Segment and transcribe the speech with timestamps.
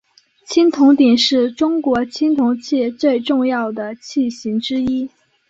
[0.47, 5.07] 青铜鼎是中国青铜器最重要的器形之一。